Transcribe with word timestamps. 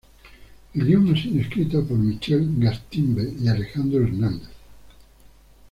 El 0.73 0.83
guion 0.87 1.13
ha 1.13 1.15
sido 1.21 1.39
escrito 1.41 1.85
por 1.85 1.95
Michel 1.95 2.49
Gaztambide 2.57 3.35
y 3.39 3.47
Alejandro 3.47 4.01
Hernández. 4.03 4.49